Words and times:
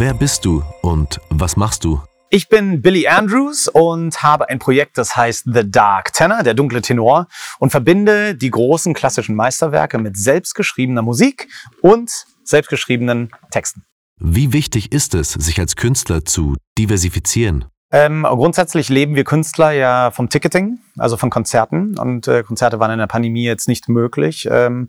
Wer 0.00 0.14
bist 0.14 0.44
du 0.44 0.62
und 0.80 1.20
was 1.28 1.56
machst 1.56 1.82
du? 1.82 2.00
Ich 2.30 2.48
bin 2.48 2.82
Billy 2.82 3.08
Andrews 3.08 3.66
und 3.66 4.22
habe 4.22 4.48
ein 4.48 4.60
Projekt, 4.60 4.96
das 4.96 5.16
heißt 5.16 5.46
The 5.52 5.68
Dark 5.68 6.12
Tenor, 6.12 6.44
der 6.44 6.54
dunkle 6.54 6.82
Tenor, 6.82 7.26
und 7.58 7.70
verbinde 7.70 8.36
die 8.36 8.52
großen 8.52 8.94
klassischen 8.94 9.34
Meisterwerke 9.34 9.98
mit 9.98 10.16
selbstgeschriebener 10.16 11.02
Musik 11.02 11.48
und 11.82 12.12
selbstgeschriebenen 12.44 13.30
Texten. 13.50 13.82
Wie 14.20 14.52
wichtig 14.52 14.92
ist 14.92 15.16
es, 15.16 15.32
sich 15.32 15.58
als 15.58 15.74
Künstler 15.74 16.24
zu 16.24 16.54
diversifizieren? 16.78 17.64
Ähm, 17.90 18.26
grundsätzlich 18.28 18.90
leben 18.90 19.14
wir 19.14 19.24
Künstler 19.24 19.70
ja 19.70 20.10
vom 20.10 20.28
Ticketing, 20.28 20.78
also 20.98 21.16
von 21.16 21.30
Konzerten. 21.30 21.98
Und 21.98 22.28
äh, 22.28 22.42
Konzerte 22.42 22.78
waren 22.80 22.90
in 22.90 22.98
der 22.98 23.06
Pandemie 23.06 23.44
jetzt 23.44 23.66
nicht 23.66 23.88
möglich. 23.88 24.46
Ähm, 24.50 24.88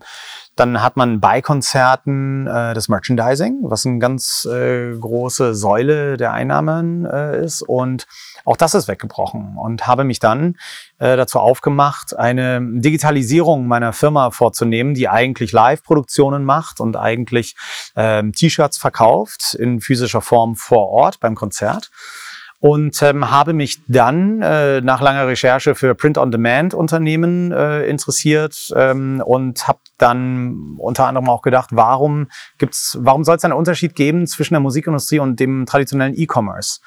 dann 0.54 0.82
hat 0.82 0.98
man 0.98 1.18
bei 1.18 1.40
Konzerten 1.40 2.46
äh, 2.46 2.74
das 2.74 2.88
Merchandising, 2.88 3.60
was 3.62 3.86
eine 3.86 4.00
ganz 4.00 4.44
äh, 4.44 4.94
große 4.94 5.54
Säule 5.54 6.18
der 6.18 6.32
Einnahmen 6.32 7.06
äh, 7.06 7.42
ist. 7.42 7.62
Und 7.62 8.06
auch 8.44 8.58
das 8.58 8.74
ist 8.74 8.86
weggebrochen. 8.86 9.56
Und 9.56 9.86
habe 9.86 10.04
mich 10.04 10.18
dann 10.18 10.58
äh, 10.98 11.16
dazu 11.16 11.38
aufgemacht, 11.38 12.14
eine 12.14 12.60
Digitalisierung 12.60 13.66
meiner 13.66 13.94
Firma 13.94 14.30
vorzunehmen, 14.30 14.92
die 14.92 15.08
eigentlich 15.08 15.52
Live-Produktionen 15.52 16.44
macht 16.44 16.80
und 16.80 16.96
eigentlich 16.96 17.56
ähm, 17.96 18.34
T-Shirts 18.34 18.76
verkauft 18.76 19.54
in 19.54 19.80
physischer 19.80 20.20
Form 20.20 20.54
vor 20.54 20.90
Ort 20.90 21.18
beim 21.20 21.34
Konzert 21.34 21.90
und 22.60 23.02
ähm, 23.02 23.30
habe 23.30 23.54
mich 23.54 23.80
dann 23.88 24.42
äh, 24.42 24.82
nach 24.82 25.00
langer 25.00 25.26
Recherche 25.26 25.74
für 25.74 25.94
Print-on-Demand-Unternehmen 25.94 27.52
äh, 27.52 27.86
interessiert 27.86 28.70
ähm, 28.76 29.22
und 29.24 29.66
habe 29.66 29.80
dann 29.96 30.76
unter 30.76 31.06
anderem 31.06 31.28
auch 31.30 31.40
gedacht, 31.40 31.70
warum 31.72 32.28
gibt's, 32.58 32.98
warum 33.00 33.24
soll 33.24 33.36
es 33.36 33.44
einen 33.44 33.54
Unterschied 33.54 33.94
geben 33.94 34.26
zwischen 34.26 34.54
der 34.54 34.60
Musikindustrie 34.60 35.20
und 35.20 35.40
dem 35.40 35.64
traditionellen 35.64 36.14
E-Commerce? 36.14 36.80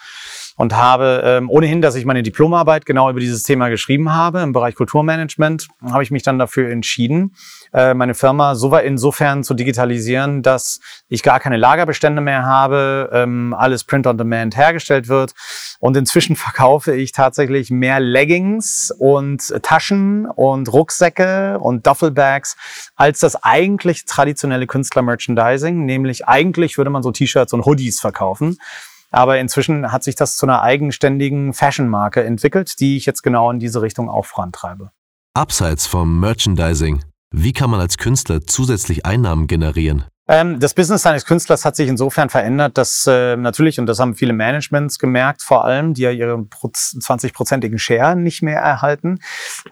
Und 0.56 0.76
habe 0.76 1.22
ähm, 1.26 1.50
ohnehin, 1.50 1.82
dass 1.82 1.96
ich 1.96 2.06
meine 2.06 2.24
Diplomarbeit 2.24 2.86
genau 2.86 3.10
über 3.10 3.20
dieses 3.20 3.44
Thema 3.44 3.70
geschrieben 3.70 4.14
habe 4.14 4.42
im 4.42 4.54
Bereich 4.54 4.76
Kulturmanagement, 4.76 5.68
habe 5.90 6.04
ich 6.04 6.12
mich 6.12 6.24
dann 6.24 6.40
dafür 6.40 6.70
entschieden, 6.70 7.36
äh, 7.74 7.94
meine 7.94 8.14
Firma 8.14 8.56
so 8.56 8.76
insofern 8.76 9.44
zu 9.44 9.54
digitalisieren, 9.54 10.42
dass 10.42 10.80
ich 11.08 11.24
gar 11.24 11.40
keine 11.40 11.58
Lagerbestände 11.58 12.22
mehr 12.22 12.46
habe, 12.46 13.10
ähm, 13.14 13.56
alles 13.58 13.84
Print 13.84 14.08
on 14.08 14.18
Demand 14.18 14.56
hergestellt 14.56 15.08
wird 15.08 15.34
und 15.80 15.98
inzwischen 15.98 16.36
verkaufe 16.44 16.96
ich 16.96 17.12
tatsächlich 17.12 17.72
mehr 17.72 18.00
Leggings 18.00 18.94
und 18.98 19.54
Taschen 19.64 20.26
und 20.26 20.72
Rucksäcke 20.72 21.60
und 21.60 21.88
Duffelbags 21.88 22.56
als 22.96 23.20
das 23.20 23.44
eigentlich 23.44 24.06
traditionelle 24.06 24.68
Künstler-Merchandising, 24.68 25.86
nämlich 25.86 26.28
eigentlich 26.28 26.78
würde 26.78 26.90
man 26.90 27.04
so 27.04 27.12
T-Shirts 27.12 27.54
und 27.54 27.66
Hoodies 27.66 28.00
verkaufen. 28.00 28.58
Aber 29.14 29.40
inzwischen 29.40 29.92
hat 29.92 30.04
sich 30.04 30.16
das 30.16 30.36
zu 30.36 30.46
einer 30.48 30.64
eigenständigen 30.64 31.54
Fashion-Marke 31.54 32.24
entwickelt, 32.24 32.80
die 32.80 32.98
ich 32.98 33.06
jetzt 33.06 33.22
genau 33.22 33.52
in 33.52 33.60
diese 33.60 33.82
Richtung 33.82 34.10
auch 34.10 34.26
vorantreibe. 34.26 34.92
Abseits 35.36 35.86
vom 35.86 36.20
Merchandising, 36.20 37.04
wie 37.32 37.54
kann 37.54 37.70
man 37.70 37.80
als 37.80 37.98
Künstler 37.98 38.42
zusätzlich 38.42 39.06
Einnahmen 39.06 39.48
generieren? 39.48 40.06
Ähm, 40.28 40.60
das 40.60 40.74
Business 40.74 41.06
eines 41.06 41.26
Künstlers 41.26 41.66
hat 41.66 41.76
sich 41.76 41.90
insofern 41.90 42.30
verändert, 42.30 42.78
dass 42.78 43.06
äh, 43.08 43.36
natürlich, 43.36 43.80
und 43.80 43.86
das 43.86 44.00
haben 44.00 44.16
viele 44.16 44.34
Managements 44.34 44.98
gemerkt, 44.98 45.42
vor 45.42 45.66
allem, 45.66 45.94
die 45.94 46.04
ja 46.04 46.12
ihre 46.12 46.36
20-prozentigen 46.36 47.78
Share 47.78 48.16
nicht 48.16 48.42
mehr 48.42 48.60
erhalten, 48.60 49.20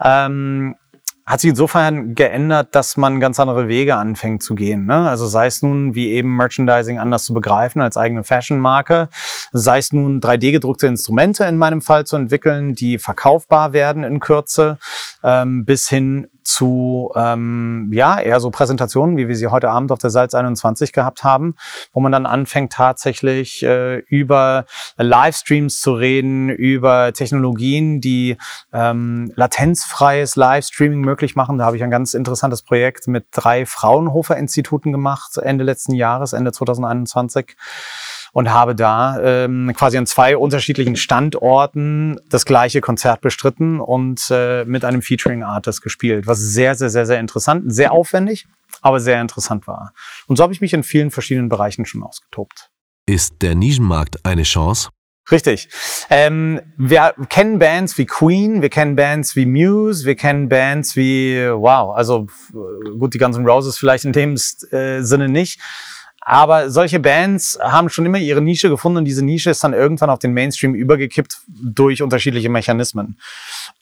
ähm, 0.04 0.76
hat 1.24 1.40
sich 1.40 1.50
insofern 1.50 2.14
geändert, 2.14 2.74
dass 2.74 2.96
man 2.96 3.20
ganz 3.20 3.38
andere 3.38 3.68
Wege 3.68 3.96
anfängt 3.96 4.42
zu 4.42 4.54
gehen. 4.54 4.86
Ne? 4.86 5.08
Also 5.08 5.26
sei 5.26 5.46
es 5.46 5.62
nun, 5.62 5.94
wie 5.94 6.10
eben 6.10 6.36
Merchandising 6.36 6.98
anders 6.98 7.24
zu 7.24 7.34
begreifen 7.34 7.80
als 7.80 7.96
eigene 7.96 8.24
Fashion-Marke, 8.24 9.08
sei 9.52 9.78
es 9.78 9.92
nun 9.92 10.20
3D-gedruckte 10.20 10.86
Instrumente 10.86 11.44
in 11.44 11.56
meinem 11.56 11.80
Fall 11.80 12.06
zu 12.06 12.16
entwickeln, 12.16 12.74
die 12.74 12.98
verkaufbar 12.98 13.72
werden 13.72 14.02
in 14.02 14.18
Kürze, 14.18 14.78
ähm, 15.22 15.64
bis 15.64 15.88
hin 15.88 16.28
zu 16.52 17.12
ähm, 17.16 17.90
ja 17.92 18.20
eher 18.20 18.40
so 18.40 18.50
Präsentationen, 18.50 19.16
wie 19.16 19.28
wir 19.28 19.36
sie 19.36 19.48
heute 19.48 19.70
Abend 19.70 19.90
auf 19.92 19.98
der 19.98 20.10
Salz 20.10 20.34
21 20.34 20.92
gehabt 20.92 21.24
haben, 21.24 21.54
wo 21.92 22.00
man 22.00 22.12
dann 22.12 22.26
anfängt 22.26 22.72
tatsächlich 22.72 23.62
äh, 23.62 23.98
über 23.98 24.66
Livestreams 24.96 25.80
zu 25.80 25.94
reden, 25.94 26.48
über 26.50 27.12
Technologien, 27.12 28.00
die 28.00 28.36
ähm, 28.72 29.32
latenzfreies 29.34 30.36
Livestreaming 30.36 31.00
möglich 31.00 31.36
machen. 31.36 31.58
Da 31.58 31.64
habe 31.64 31.76
ich 31.76 31.82
ein 31.82 31.90
ganz 31.90 32.14
interessantes 32.14 32.62
Projekt 32.62 33.08
mit 33.08 33.26
drei 33.30 33.66
Fraunhofer-Instituten 33.66 34.92
gemacht 34.92 35.38
Ende 35.38 35.64
letzten 35.64 35.94
Jahres, 35.94 36.32
Ende 36.32 36.52
2021 36.52 37.56
und 38.32 38.50
habe 38.50 38.74
da 38.74 39.20
ähm, 39.22 39.72
quasi 39.76 39.98
an 39.98 40.06
zwei 40.06 40.36
unterschiedlichen 40.36 40.96
Standorten 40.96 42.18
das 42.28 42.44
gleiche 42.44 42.80
Konzert 42.80 43.20
bestritten 43.20 43.78
und 43.78 44.26
äh, 44.30 44.64
mit 44.64 44.84
einem 44.84 45.02
Featuring 45.02 45.42
Artist 45.42 45.82
gespielt, 45.82 46.26
was 46.26 46.38
sehr, 46.38 46.74
sehr, 46.74 46.90
sehr, 46.90 47.06
sehr 47.06 47.20
interessant, 47.20 47.72
sehr 47.72 47.92
aufwendig, 47.92 48.46
aber 48.80 49.00
sehr 49.00 49.20
interessant 49.20 49.66
war. 49.66 49.92
Und 50.26 50.36
so 50.36 50.42
habe 50.42 50.52
ich 50.52 50.60
mich 50.60 50.72
in 50.72 50.82
vielen 50.82 51.10
verschiedenen 51.10 51.48
Bereichen 51.48 51.84
schon 51.84 52.02
ausgetobt. 52.02 52.70
Ist 53.06 53.42
der 53.42 53.54
Nischenmarkt 53.54 54.24
eine 54.24 54.44
Chance? 54.44 54.88
Richtig. 55.30 55.68
Ähm, 56.10 56.60
wir 56.76 57.14
kennen 57.28 57.58
Bands 57.58 57.96
wie 57.96 58.06
Queen, 58.06 58.60
wir 58.60 58.70
kennen 58.70 58.96
Bands 58.96 59.36
wie 59.36 59.46
Muse, 59.46 60.04
wir 60.04 60.16
kennen 60.16 60.48
Bands 60.48 60.96
wie, 60.96 61.36
wow, 61.48 61.94
also 61.94 62.26
gut, 62.98 63.14
die 63.14 63.18
ganzen 63.18 63.46
Roses 63.46 63.78
vielleicht 63.78 64.04
in 64.04 64.12
dem 64.12 64.34
äh, 64.34 65.02
Sinne 65.02 65.28
nicht. 65.28 65.60
Aber 66.24 66.70
solche 66.70 67.00
Bands 67.00 67.58
haben 67.60 67.88
schon 67.88 68.06
immer 68.06 68.18
ihre 68.18 68.40
Nische 68.40 68.68
gefunden 68.68 68.98
und 68.98 69.04
diese 69.06 69.24
Nische 69.24 69.50
ist 69.50 69.64
dann 69.64 69.72
irgendwann 69.72 70.08
auf 70.08 70.20
den 70.20 70.32
Mainstream 70.32 70.72
übergekippt 70.74 71.38
durch 71.48 72.00
unterschiedliche 72.00 72.48
Mechanismen. 72.48 73.18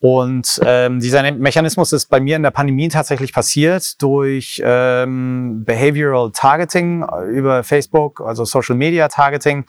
Und 0.00 0.58
ähm, 0.64 1.00
dieser 1.00 1.30
Mechanismus 1.32 1.92
ist 1.92 2.06
bei 2.06 2.18
mir 2.18 2.36
in 2.36 2.42
der 2.42 2.50
Pandemie 2.50 2.88
tatsächlich 2.88 3.34
passiert 3.34 4.00
durch 4.00 4.60
ähm, 4.64 5.64
Behavioral 5.66 6.30
Targeting 6.32 7.04
über 7.30 7.62
Facebook, 7.62 8.22
also 8.22 8.46
Social 8.46 8.74
Media 8.76 9.08
Targeting. 9.08 9.66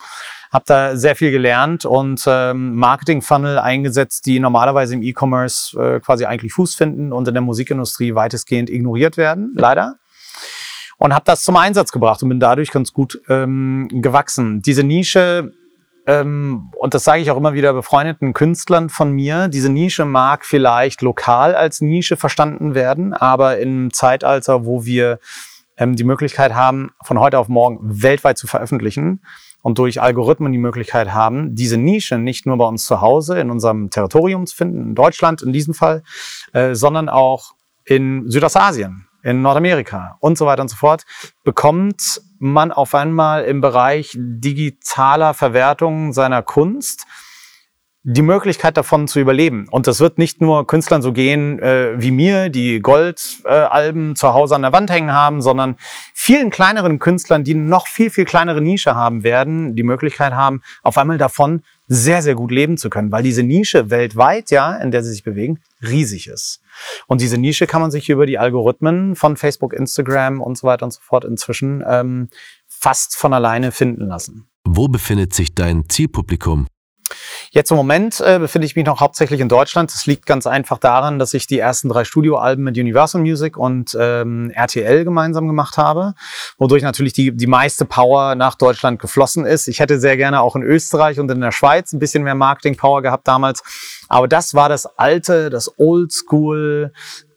Hab 0.50 0.66
da 0.66 0.96
sehr 0.96 1.16
viel 1.16 1.30
gelernt 1.30 1.86
und 1.86 2.24
ähm, 2.26 2.74
Marketing-Funnel 2.74 3.58
eingesetzt, 3.58 4.26
die 4.26 4.38
normalerweise 4.38 4.94
im 4.94 5.02
E-Commerce 5.02 5.78
äh, 5.78 6.00
quasi 6.00 6.26
eigentlich 6.26 6.52
Fuß 6.52 6.74
finden 6.74 7.12
und 7.12 7.26
in 7.26 7.34
der 7.34 7.42
Musikindustrie 7.42 8.14
weitestgehend 8.14 8.68
ignoriert 8.68 9.16
werden, 9.16 9.52
leider 9.56 9.96
und 11.02 11.12
habe 11.12 11.24
das 11.24 11.42
zum 11.42 11.56
Einsatz 11.56 11.90
gebracht 11.90 12.22
und 12.22 12.28
bin 12.28 12.38
dadurch 12.38 12.70
ganz 12.70 12.92
gut 12.92 13.20
ähm, 13.28 13.88
gewachsen. 13.90 14.62
Diese 14.62 14.84
Nische 14.84 15.52
ähm, 16.06 16.70
und 16.78 16.94
das 16.94 17.02
sage 17.02 17.22
ich 17.22 17.30
auch 17.32 17.36
immer 17.36 17.54
wieder 17.54 17.72
befreundeten 17.72 18.32
Künstlern 18.32 18.88
von 18.88 19.10
mir, 19.10 19.48
diese 19.48 19.68
Nische 19.68 20.04
mag 20.04 20.44
vielleicht 20.44 21.02
lokal 21.02 21.56
als 21.56 21.80
Nische 21.80 22.16
verstanden 22.16 22.76
werden, 22.76 23.14
aber 23.14 23.58
im 23.58 23.92
Zeitalter, 23.92 24.64
wo 24.64 24.84
wir 24.84 25.18
ähm, 25.76 25.96
die 25.96 26.04
Möglichkeit 26.04 26.54
haben, 26.54 26.90
von 27.04 27.18
heute 27.18 27.40
auf 27.40 27.48
morgen 27.48 27.80
weltweit 27.82 28.38
zu 28.38 28.46
veröffentlichen 28.46 29.22
und 29.60 29.78
durch 29.78 30.00
Algorithmen 30.00 30.52
die 30.52 30.58
Möglichkeit 30.58 31.12
haben, 31.12 31.56
diese 31.56 31.78
Nische 31.78 32.16
nicht 32.16 32.46
nur 32.46 32.58
bei 32.58 32.66
uns 32.66 32.84
zu 32.84 33.00
Hause 33.00 33.40
in 33.40 33.50
unserem 33.50 33.90
Territorium 33.90 34.46
zu 34.46 34.54
finden, 34.54 34.90
in 34.90 34.94
Deutschland 34.94 35.42
in 35.42 35.52
diesem 35.52 35.74
Fall, 35.74 36.04
äh, 36.52 36.76
sondern 36.76 37.08
auch 37.08 37.54
in 37.84 38.30
Südostasien 38.30 39.08
in 39.22 39.42
Nordamerika 39.42 40.16
und 40.20 40.36
so 40.36 40.46
weiter 40.46 40.62
und 40.62 40.68
so 40.68 40.76
fort, 40.76 41.04
bekommt 41.44 42.20
man 42.38 42.72
auf 42.72 42.94
einmal 42.94 43.44
im 43.44 43.60
Bereich 43.60 44.16
digitaler 44.16 45.34
Verwertung 45.34 46.12
seiner 46.12 46.42
Kunst 46.42 47.06
die 48.04 48.22
Möglichkeit 48.22 48.76
davon 48.76 49.06
zu 49.06 49.20
überleben. 49.20 49.68
Und 49.70 49.86
das 49.86 50.00
wird 50.00 50.18
nicht 50.18 50.40
nur 50.40 50.66
Künstlern 50.66 51.02
so 51.02 51.12
gehen 51.12 51.60
äh, 51.60 51.92
wie 51.96 52.10
mir, 52.10 52.48
die 52.48 52.80
Goldalben 52.80 54.10
äh, 54.10 54.14
zu 54.14 54.34
Hause 54.34 54.56
an 54.56 54.62
der 54.62 54.72
Wand 54.72 54.90
hängen 54.90 55.12
haben, 55.12 55.40
sondern 55.40 55.76
vielen 56.12 56.50
kleineren 56.50 56.98
Künstlern, 56.98 57.44
die 57.44 57.54
noch 57.54 57.86
viel, 57.86 58.10
viel 58.10 58.24
kleinere 58.24 58.60
Nische 58.60 58.96
haben 58.96 59.22
werden, 59.22 59.76
die 59.76 59.84
Möglichkeit 59.84 60.32
haben, 60.32 60.62
auf 60.82 60.98
einmal 60.98 61.18
davon 61.18 61.62
sehr, 61.92 62.22
sehr 62.22 62.34
gut 62.34 62.50
leben 62.50 62.78
zu 62.78 62.88
können, 62.88 63.12
weil 63.12 63.22
diese 63.22 63.42
Nische 63.42 63.90
weltweit, 63.90 64.50
ja, 64.50 64.76
in 64.76 64.90
der 64.90 65.02
sie 65.02 65.10
sich 65.10 65.24
bewegen, 65.24 65.60
riesig 65.82 66.26
ist. 66.26 66.62
Und 67.06 67.20
diese 67.20 67.36
Nische 67.36 67.66
kann 67.66 67.82
man 67.82 67.90
sich 67.90 68.08
über 68.08 68.24
die 68.24 68.38
Algorithmen 68.38 69.14
von 69.14 69.36
Facebook, 69.36 69.74
Instagram 69.74 70.40
und 70.40 70.56
so 70.56 70.66
weiter 70.66 70.86
und 70.86 70.92
so 70.92 71.00
fort 71.02 71.24
inzwischen 71.24 71.84
ähm, 71.86 72.28
fast 72.66 73.16
von 73.16 73.34
alleine 73.34 73.72
finden 73.72 74.06
lassen. 74.06 74.48
Wo 74.64 74.88
befindet 74.88 75.34
sich 75.34 75.54
dein 75.54 75.88
Zielpublikum? 75.88 76.66
Jetzt 77.50 77.70
im 77.70 77.76
Moment 77.76 78.20
äh, 78.20 78.38
befinde 78.38 78.66
ich 78.66 78.76
mich 78.76 78.86
noch 78.86 79.00
hauptsächlich 79.00 79.40
in 79.40 79.48
Deutschland. 79.48 79.92
Das 79.92 80.06
liegt 80.06 80.26
ganz 80.26 80.46
einfach 80.46 80.78
daran, 80.78 81.18
dass 81.18 81.34
ich 81.34 81.46
die 81.46 81.58
ersten 81.58 81.88
drei 81.88 82.04
Studioalben 82.04 82.64
mit 82.64 82.78
Universal 82.78 83.20
Music 83.20 83.56
und 83.56 83.96
ähm, 83.98 84.50
RTL 84.50 85.04
gemeinsam 85.04 85.46
gemacht 85.46 85.76
habe, 85.76 86.14
wodurch 86.58 86.82
natürlich 86.82 87.12
die, 87.12 87.36
die 87.36 87.46
meiste 87.46 87.84
Power 87.84 88.34
nach 88.34 88.54
Deutschland 88.54 89.00
geflossen 89.00 89.44
ist. 89.44 89.68
Ich 89.68 89.80
hätte 89.80 90.00
sehr 90.00 90.16
gerne 90.16 90.40
auch 90.40 90.56
in 90.56 90.62
Österreich 90.62 91.20
und 91.20 91.30
in 91.30 91.40
der 91.40 91.52
Schweiz 91.52 91.92
ein 91.92 91.98
bisschen 91.98 92.22
mehr 92.22 92.34
Marketing-Power 92.34 93.02
gehabt 93.02 93.28
damals. 93.28 93.62
Aber 94.08 94.28
das 94.28 94.54
war 94.54 94.68
das 94.68 94.86
alte, 94.86 95.50
das 95.50 95.78
Oldschool 95.78 96.92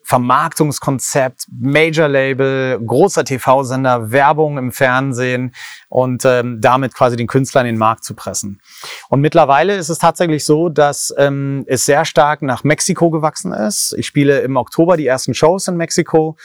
Vermarktungskonzept, 0.06 1.48
Major-Label, 1.52 2.80
großer 2.86 3.26
TV-Sender, 3.26 4.12
Werbung 4.12 4.60
im 4.60 4.72
Fernsehen 4.72 5.56
und 5.90 6.24
ähm, 6.26 6.62
damit 6.62 6.94
quasi 6.94 7.16
den 7.16 7.26
Künstler 7.26 7.62
in 7.62 7.68
den 7.68 7.78
Markt 7.78 8.04
zu 8.04 8.14
pressen. 8.14 8.62
Und 9.10 9.22
mittlerweile 9.22 9.76
ist 9.76 9.90
es 9.90 9.98
tatsächlich 9.98 10.46
so, 10.46 10.70
dass 10.70 11.14
ähm, 11.18 11.66
es 11.68 11.86
sehr 11.86 12.06
stark 12.06 12.44
nach 12.44 12.64
Mexiko 12.64 13.10
gewachsen 13.10 13.52
ist. 13.52 13.96
Ich 13.98 14.06
spiele 14.06 14.42
im 14.42 14.58
Oktober 14.58 14.96
die 14.96 15.08
ersten 15.08 15.34
Shows 15.34 15.68
in 15.68 15.76
Mexiko. 15.76 16.38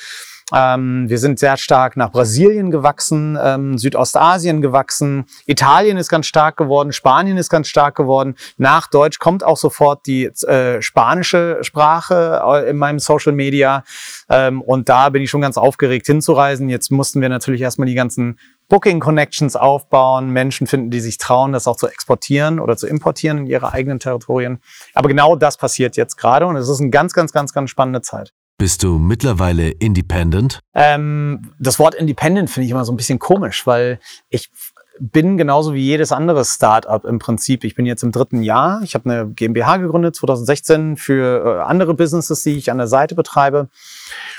Ähm, 0.54 1.08
wir 1.08 1.18
sind 1.18 1.38
sehr 1.38 1.56
stark 1.56 1.96
nach 1.96 2.10
Brasilien 2.10 2.70
gewachsen, 2.70 3.38
ähm, 3.42 3.78
Südostasien 3.78 4.60
gewachsen, 4.62 5.24
Italien 5.46 5.96
ist 5.96 6.08
ganz 6.08 6.26
stark 6.26 6.56
geworden, 6.56 6.92
Spanien 6.92 7.36
ist 7.36 7.50
ganz 7.50 7.68
stark 7.68 7.94
geworden. 7.94 8.34
Nach 8.56 8.88
Deutsch 8.88 9.18
kommt 9.18 9.44
auch 9.44 9.56
sofort 9.56 10.06
die 10.06 10.24
äh, 10.24 10.82
spanische 10.82 11.58
Sprache 11.62 12.42
äh, 12.44 12.70
in 12.70 12.76
meinem 12.76 12.98
Social 12.98 13.32
Media. 13.32 13.84
Ähm, 14.28 14.62
und 14.62 14.88
da 14.88 15.08
bin 15.10 15.22
ich 15.22 15.30
schon 15.30 15.40
ganz 15.40 15.56
aufgeregt 15.56 16.06
hinzureisen. 16.06 16.68
Jetzt 16.68 16.90
mussten 16.90 17.20
wir 17.20 17.28
natürlich 17.28 17.60
erstmal 17.60 17.86
die 17.86 17.94
ganzen 17.94 18.38
Booking 18.68 19.00
Connections 19.00 19.56
aufbauen, 19.56 20.30
Menschen 20.30 20.66
finden, 20.66 20.90
die 20.90 21.00
sich 21.00 21.18
trauen, 21.18 21.52
das 21.52 21.66
auch 21.66 21.76
zu 21.76 21.88
exportieren 21.88 22.60
oder 22.60 22.76
zu 22.76 22.86
importieren 22.86 23.38
in 23.38 23.46
ihre 23.46 23.72
eigenen 23.72 23.98
Territorien. 23.98 24.60
Aber 24.94 25.08
genau 25.08 25.34
das 25.34 25.56
passiert 25.56 25.96
jetzt 25.96 26.16
gerade 26.16 26.46
und 26.46 26.56
es 26.56 26.68
ist 26.68 26.80
eine 26.80 26.90
ganz, 26.90 27.12
ganz, 27.12 27.32
ganz, 27.32 27.52
ganz 27.52 27.68
spannende 27.68 28.00
Zeit. 28.00 28.32
Bist 28.60 28.82
du 28.82 28.98
mittlerweile 28.98 29.70
independent? 29.70 30.60
Ähm, 30.74 31.50
das 31.58 31.78
Wort 31.78 31.94
independent 31.94 32.50
finde 32.50 32.66
ich 32.66 32.70
immer 32.70 32.84
so 32.84 32.92
ein 32.92 32.96
bisschen 32.98 33.18
komisch, 33.18 33.66
weil 33.66 33.98
ich 34.28 34.50
bin 35.00 35.38
genauso 35.38 35.72
wie 35.72 35.82
jedes 35.82 36.12
andere 36.12 36.44
Startup 36.44 37.04
im 37.04 37.18
Prinzip. 37.18 37.64
Ich 37.64 37.74
bin 37.74 37.86
jetzt 37.86 38.02
im 38.02 38.12
dritten 38.12 38.42
Jahr. 38.42 38.82
Ich 38.82 38.94
habe 38.94 39.10
eine 39.10 39.28
GmbH 39.30 39.78
gegründet 39.78 40.14
2016 40.14 40.96
für 40.98 41.44
äh, 41.44 41.62
andere 41.62 41.94
Businesses, 41.94 42.42
die 42.42 42.56
ich 42.56 42.70
an 42.70 42.76
der 42.78 42.86
Seite 42.86 43.14
betreibe 43.14 43.68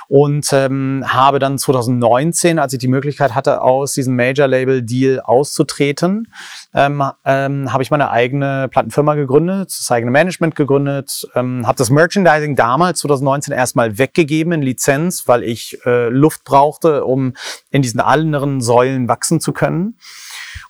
und 0.07 0.47
ähm, 0.53 1.03
habe 1.07 1.39
dann 1.39 1.57
2019, 1.57 2.59
als 2.59 2.73
ich 2.73 2.79
die 2.79 2.87
Möglichkeit 2.87 3.33
hatte, 3.33 3.61
aus 3.61 3.93
diesem 3.93 4.15
Major-Label-Deal 4.15 5.21
auszutreten, 5.21 6.27
ähm, 6.75 7.03
ähm, 7.25 7.73
habe 7.73 7.81
ich 7.81 7.89
meine 7.89 8.11
eigene 8.11 8.67
Plattenfirma 8.69 9.15
gegründet, 9.15 9.69
das 9.69 9.89
eigene 9.89 10.11
Management 10.11 10.55
gegründet, 10.55 11.27
ähm, 11.33 11.65
habe 11.65 11.77
das 11.77 11.89
Merchandising 11.89 12.55
damals 12.55 12.99
2019 12.99 13.53
erstmal 13.53 13.97
weggegeben 13.97 14.53
in 14.53 14.61
Lizenz, 14.61 15.27
weil 15.27 15.43
ich 15.43 15.79
äh, 15.85 16.09
Luft 16.09 16.43
brauchte, 16.43 17.05
um 17.05 17.33
in 17.71 17.81
diesen 17.81 17.99
anderen 17.99 18.61
Säulen 18.61 19.07
wachsen 19.07 19.39
zu 19.39 19.53
können 19.53 19.95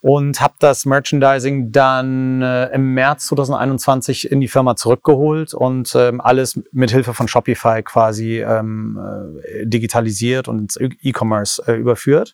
und 0.02 0.42
habe 0.42 0.56
das 0.60 0.86
Merchandising 0.86 1.72
dann 1.72 2.42
äh, 2.42 2.68
im 2.74 2.94
März 2.94 3.28
2021 3.28 4.32
in 4.32 4.42
die 4.42 4.48
Firma 4.48 4.76
zurückgeholt 4.76 5.54
und 5.54 5.94
ähm, 5.96 6.20
alles 6.20 6.60
mit 6.72 6.92
Hilfe 6.92 7.14
von 7.14 7.28
Shopify 7.28 7.84
quasi 7.84 8.42
ähm, 8.42 9.00
äh, 9.44 9.66
digitalisiert 9.66 10.48
und 10.48 10.60
ins 10.60 10.78
E-Commerce 11.02 11.62
äh, 11.68 11.76
überführt 11.76 12.34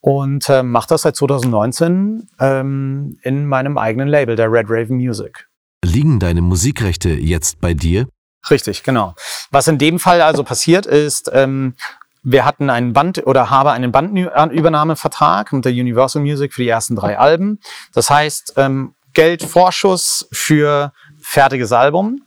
und 0.00 0.48
äh, 0.48 0.62
mache 0.62 0.88
das 0.90 1.02
seit 1.02 1.16
2019 1.16 2.28
ähm, 2.38 3.18
in 3.22 3.46
meinem 3.46 3.76
eigenen 3.76 4.08
Label, 4.08 4.36
der 4.36 4.50
Red 4.50 4.66
Raven 4.68 4.96
Music. 4.96 5.48
Liegen 5.84 6.20
deine 6.20 6.42
Musikrechte 6.42 7.10
jetzt 7.10 7.60
bei 7.60 7.74
dir? 7.74 8.08
Richtig, 8.50 8.84
genau. 8.84 9.14
Was 9.50 9.66
in 9.66 9.78
dem 9.78 9.98
Fall 9.98 10.22
also 10.22 10.44
passiert 10.44 10.86
ist, 10.86 11.30
ähm, 11.32 11.74
wir 12.22 12.44
hatten 12.44 12.70
einen 12.70 12.92
Band 12.92 13.26
oder 13.26 13.50
habe 13.50 13.72
einen 13.72 13.92
Bandübernahmevertrag 13.92 15.52
mit 15.52 15.64
der 15.64 15.72
Universal 15.72 16.22
Music 16.22 16.52
für 16.52 16.62
die 16.62 16.68
ersten 16.68 16.96
drei 16.96 17.18
Alben. 17.18 17.60
Das 17.92 18.10
heißt, 18.10 18.54
ähm, 18.56 18.94
Geldvorschuss 19.14 20.28
für 20.32 20.92
fertiges 21.20 21.72
Album. 21.72 22.22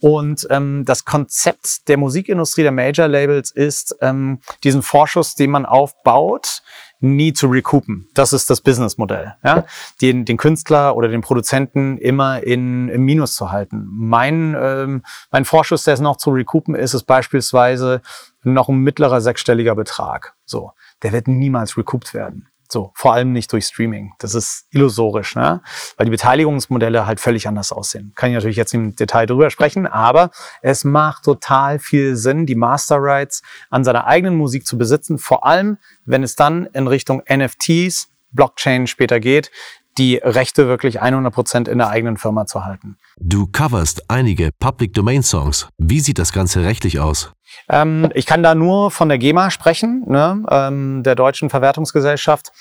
Und 0.00 0.48
ähm, 0.50 0.84
das 0.84 1.04
Konzept 1.04 1.88
der 1.88 1.96
Musikindustrie 1.96 2.62
der 2.62 2.72
Major 2.72 3.06
Labels 3.06 3.52
ist, 3.52 3.94
ähm, 4.00 4.40
diesen 4.64 4.82
Vorschuss, 4.82 5.36
den 5.36 5.52
man 5.52 5.64
aufbaut, 5.64 6.62
nie 6.98 7.32
zu 7.32 7.46
recoupen. 7.46 8.08
Das 8.14 8.32
ist 8.32 8.50
das 8.50 8.60
Businessmodell. 8.60 9.34
Ja? 9.44 9.64
Den, 10.00 10.24
den 10.24 10.36
Künstler 10.36 10.96
oder 10.96 11.08
den 11.08 11.20
Produzenten 11.20 11.98
immer 11.98 12.42
in, 12.42 12.88
im 12.88 13.02
Minus 13.02 13.34
zu 13.34 13.52
halten. 13.52 13.86
Mein, 13.90 14.56
ähm, 14.58 15.02
mein 15.30 15.44
Vorschuss, 15.44 15.84
der 15.84 15.94
es 15.94 16.00
noch 16.00 16.16
zu 16.16 16.30
recoupen 16.30 16.74
ist, 16.74 16.94
ist 16.94 17.04
beispielsweise 17.04 18.02
noch 18.44 18.68
ein 18.68 18.78
mittlerer 18.78 19.20
sechsstelliger 19.20 19.74
Betrag. 19.74 20.34
So, 20.44 20.72
der 21.02 21.12
wird 21.12 21.28
niemals 21.28 21.76
recouped 21.76 22.14
werden. 22.14 22.48
So, 22.72 22.90
vor 22.94 23.12
allem 23.12 23.32
nicht 23.32 23.52
durch 23.52 23.66
Streaming. 23.66 24.14
Das 24.18 24.34
ist 24.34 24.66
illusorisch, 24.70 25.36
ne? 25.36 25.60
weil 25.98 26.06
die 26.06 26.10
Beteiligungsmodelle 26.10 27.06
halt 27.06 27.20
völlig 27.20 27.46
anders 27.46 27.70
aussehen. 27.70 28.12
Kann 28.14 28.30
ich 28.30 28.34
natürlich 28.34 28.56
jetzt 28.56 28.72
im 28.72 28.96
Detail 28.96 29.26
drüber 29.26 29.50
sprechen, 29.50 29.86
aber 29.86 30.30
es 30.62 30.82
macht 30.82 31.24
total 31.24 31.78
viel 31.78 32.16
Sinn, 32.16 32.46
die 32.46 32.54
Master 32.54 32.96
Rights 32.98 33.42
an 33.68 33.84
seiner 33.84 34.06
eigenen 34.06 34.38
Musik 34.38 34.66
zu 34.66 34.78
besitzen, 34.78 35.18
vor 35.18 35.44
allem 35.44 35.76
wenn 36.06 36.22
es 36.22 36.34
dann 36.34 36.64
in 36.64 36.86
Richtung 36.86 37.22
NFTs, 37.30 38.08
Blockchain 38.30 38.86
später 38.86 39.20
geht, 39.20 39.50
die 39.98 40.16
Rechte 40.16 40.66
wirklich 40.68 41.02
100% 41.02 41.68
in 41.68 41.78
der 41.78 41.88
eigenen 41.88 42.16
Firma 42.16 42.46
zu 42.46 42.64
halten. 42.64 42.96
Du 43.18 43.46
coverst 43.46 44.10
einige 44.10 44.50
Public 44.58 44.94
Domain 44.94 45.22
Songs. 45.22 45.68
Wie 45.78 46.00
sieht 46.00 46.18
das 46.18 46.32
Ganze 46.32 46.64
rechtlich 46.64 47.00
aus? 47.00 47.32
Ähm, 47.68 48.10
ich 48.14 48.26
kann 48.26 48.42
da 48.42 48.54
nur 48.54 48.90
von 48.90 49.08
der 49.08 49.18
GEMA 49.18 49.50
sprechen, 49.50 50.04
ne, 50.06 50.42
ähm, 50.50 51.02
der 51.02 51.14
deutschen 51.14 51.50
Verwertungsgesellschaft. 51.50 52.52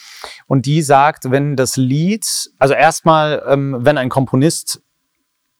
Und 0.47 0.65
die 0.65 0.81
sagt, 0.81 1.31
wenn 1.31 1.55
das 1.55 1.77
Lied, 1.77 2.25
also 2.59 2.73
erstmal, 2.73 3.43
ähm, 3.47 3.77
wenn 3.79 3.97
ein 3.97 4.09
Komponist 4.09 4.81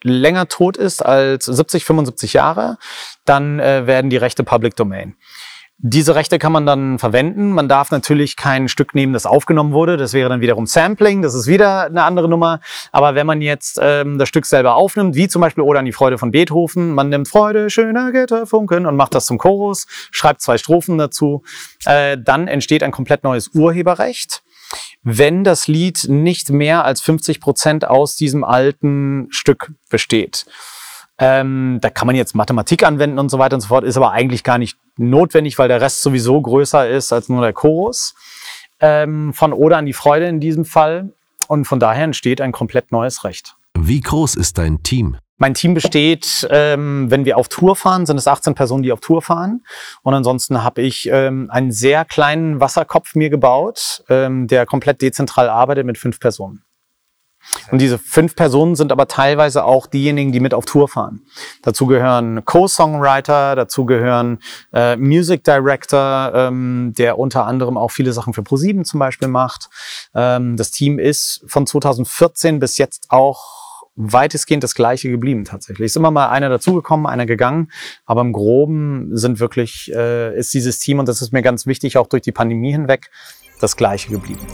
länger 0.03 0.47
tot 0.47 0.77
ist 0.77 1.05
als 1.05 1.45
70, 1.45 1.85
75 1.85 2.33
Jahre, 2.33 2.77
dann 3.25 3.59
äh, 3.59 3.85
werden 3.87 4.09
die 4.09 4.17
Rechte 4.17 4.43
Public 4.43 4.75
Domain. 4.75 5.15
Diese 5.83 6.13
Rechte 6.13 6.37
kann 6.37 6.51
man 6.51 6.67
dann 6.67 6.99
verwenden. 6.99 7.53
Man 7.53 7.67
darf 7.67 7.89
natürlich 7.89 8.35
kein 8.35 8.67
Stück 8.67 8.93
nehmen, 8.93 9.13
das 9.13 9.25
aufgenommen 9.25 9.73
wurde. 9.73 9.97
Das 9.97 10.13
wäre 10.13 10.29
dann 10.29 10.39
wiederum 10.39 10.67
Sampling. 10.67 11.23
Das 11.23 11.33
ist 11.33 11.47
wieder 11.47 11.85
eine 11.85 12.03
andere 12.03 12.29
Nummer. 12.29 12.59
Aber 12.91 13.15
wenn 13.15 13.25
man 13.25 13.41
jetzt 13.41 13.79
ähm, 13.81 14.19
das 14.19 14.29
Stück 14.29 14.45
selber 14.45 14.75
aufnimmt, 14.75 15.15
wie 15.15 15.27
zum 15.27 15.41
Beispiel 15.41 15.63
Oder 15.63 15.79
an 15.79 15.85
die 15.85 15.91
Freude 15.91 16.19
von 16.19 16.29
Beethoven, 16.29 16.93
man 16.93 17.09
nimmt 17.09 17.27
Freude, 17.27 17.71
schöner 17.71 18.11
Gitterfunken 18.11 18.85
und 18.85 18.95
macht 18.95 19.15
das 19.15 19.25
zum 19.25 19.39
Chorus, 19.39 19.87
schreibt 20.11 20.41
zwei 20.41 20.59
Strophen 20.59 20.99
dazu, 20.99 21.41
äh, 21.85 22.15
dann 22.23 22.47
entsteht 22.47 22.83
ein 22.83 22.91
komplett 22.91 23.23
neues 23.23 23.49
Urheberrecht 23.55 24.43
wenn 25.03 25.43
das 25.43 25.67
Lied 25.67 26.05
nicht 26.07 26.49
mehr 26.49 26.85
als 26.85 27.01
50 27.01 27.41
Prozent 27.41 27.85
aus 27.85 28.15
diesem 28.15 28.45
alten 28.45 29.27
Stück 29.29 29.73
besteht. 29.89 30.45
Ähm, 31.23 31.77
da 31.81 31.91
kann 31.91 32.07
man 32.07 32.15
jetzt 32.15 32.33
Mathematik 32.33 32.83
anwenden 32.83 33.19
und 33.19 33.29
so 33.29 33.37
weiter 33.37 33.55
und 33.55 33.61
so 33.61 33.67
fort, 33.67 33.83
ist 33.83 33.95
aber 33.95 34.11
eigentlich 34.11 34.43
gar 34.43 34.57
nicht 34.57 34.77
notwendig, 34.97 35.59
weil 35.59 35.67
der 35.67 35.79
Rest 35.79 36.01
sowieso 36.01 36.41
größer 36.41 36.89
ist 36.89 37.13
als 37.13 37.29
nur 37.29 37.41
der 37.41 37.53
Chorus. 37.53 38.15
Ähm, 38.79 39.31
von 39.31 39.53
Oder 39.53 39.77
an 39.77 39.85
die 39.85 39.93
Freude 39.93 40.25
in 40.25 40.39
diesem 40.39 40.65
Fall. 40.65 41.13
Und 41.47 41.65
von 41.65 41.79
daher 41.79 42.05
entsteht 42.05 42.41
ein 42.41 42.51
komplett 42.51 42.91
neues 42.91 43.23
Recht. 43.23 43.55
Wie 43.77 44.01
groß 44.01 44.35
ist 44.35 44.57
dein 44.57 44.81
Team? 44.81 45.17
Mein 45.37 45.53
Team 45.53 45.75
besteht, 45.75 46.47
ähm, 46.49 47.09
wenn 47.11 47.25
wir 47.25 47.37
auf 47.37 47.49
Tour 47.49 47.75
fahren, 47.75 48.05
sind 48.05 48.17
es 48.17 48.27
18 48.27 48.55
Personen, 48.55 48.83
die 48.83 48.91
auf 48.91 48.99
Tour 48.99 49.21
fahren. 49.21 49.63
Und 50.01 50.13
ansonsten 50.13 50.63
habe 50.63 50.81
ich 50.81 51.07
ähm, 51.11 51.49
einen 51.51 51.71
sehr 51.71 52.03
kleinen 52.05 52.59
Wasserkopf 52.59 53.13
mir 53.15 53.29
gebaut, 53.29 54.03
ähm, 54.09 54.47
der 54.47 54.65
komplett 54.65 55.01
dezentral 55.01 55.49
arbeitet 55.49 55.85
mit 55.85 55.97
fünf 55.97 56.19
Personen. 56.19 56.63
Und 57.71 57.79
diese 57.79 57.97
fünf 57.97 58.35
Personen 58.35 58.75
sind 58.75 58.91
aber 58.91 59.07
teilweise 59.07 59.65
auch 59.65 59.87
diejenigen, 59.87 60.31
die 60.31 60.39
mit 60.39 60.53
auf 60.53 60.65
Tour 60.65 60.87
fahren. 60.87 61.21
Dazu 61.61 61.87
gehören 61.87 62.45
Co-Songwriter, 62.45 63.55
dazu 63.55 63.85
gehören 63.85 64.39
äh, 64.73 64.95
Music 64.95 65.43
Director, 65.43 66.31
ähm, 66.33 66.93
der 66.97 67.17
unter 67.19 67.45
anderem 67.45 67.77
auch 67.77 67.91
viele 67.91 68.13
Sachen 68.13 68.33
für 68.33 68.43
ProSieben 68.43 68.85
zum 68.85 68.99
Beispiel 68.99 69.27
macht. 69.27 69.69
Ähm, 70.13 70.57
das 70.57 70.71
Team 70.71 70.99
ist 70.99 71.43
von 71.47 71.67
2014 71.67 72.59
bis 72.59 72.77
jetzt 72.77 73.07
auch 73.09 73.61
weitestgehend 73.95 74.63
das 74.63 74.75
gleiche 74.75 75.09
geblieben 75.09 75.45
tatsächlich. 75.45 75.87
Ist 75.87 75.97
immer 75.97 76.11
mal 76.11 76.29
einer 76.29 76.49
dazugekommen, 76.49 77.05
einer 77.05 77.25
gegangen, 77.25 77.71
aber 78.05 78.21
im 78.21 78.33
Groben 78.33 79.15
sind 79.15 79.39
wirklich, 79.39 79.91
äh, 79.93 80.37
ist 80.37 80.53
dieses 80.53 80.79
Team, 80.79 80.99
und 80.99 81.07
das 81.07 81.21
ist 81.21 81.33
mir 81.33 81.41
ganz 81.41 81.65
wichtig, 81.65 81.97
auch 81.97 82.07
durch 82.07 82.21
die 82.21 82.31
Pandemie 82.31 82.71
hinweg, 82.71 83.11
das 83.59 83.75
gleiche 83.75 84.09
geblieben. 84.09 84.47